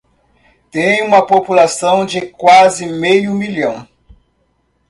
[0.71, 3.87] Tem uma população de quase meio milhão.